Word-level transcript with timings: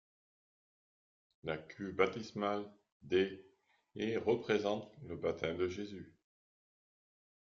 La 1.43 1.57
cuve 1.59 1.91
baptismale 1.91 2.65
des 3.03 3.45
et 3.93 4.17
représente 4.17 4.91
le 5.03 5.15
baptême 5.15 5.57
de 5.57 5.67
Jésus. 5.67 6.15